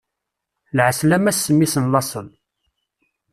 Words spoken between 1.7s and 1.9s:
n